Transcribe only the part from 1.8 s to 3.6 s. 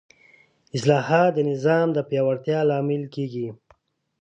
د پیاوړتیا لامل کېږي